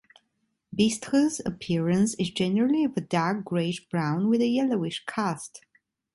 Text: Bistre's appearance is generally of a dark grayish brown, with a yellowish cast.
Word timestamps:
Bistre's 0.75 1.39
appearance 1.45 2.15
is 2.15 2.31
generally 2.31 2.83
of 2.85 2.97
a 2.97 3.01
dark 3.01 3.45
grayish 3.45 3.87
brown, 3.87 4.29
with 4.29 4.41
a 4.41 4.47
yellowish 4.47 5.03
cast. 5.05 5.61